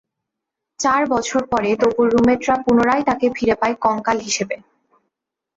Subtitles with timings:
[0.79, 4.55] চার বছর পরে তপুর রুমমেটরা পুনরায় তাকে ফিরে পায় কঙ্কাল হিসেবে।